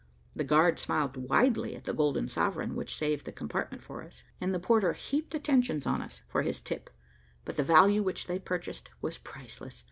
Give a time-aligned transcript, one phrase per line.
[0.35, 4.51] The guard smiled widely at the golden sovereign which saved the compartment for us, and
[4.51, 6.89] the porter heaped attentions on us for his tip,
[7.45, 9.79] but the value which they purchased was priceless.